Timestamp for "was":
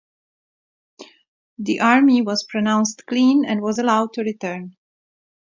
2.23-2.45, 3.61-3.77